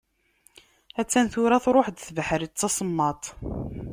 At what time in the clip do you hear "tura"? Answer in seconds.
1.33-1.63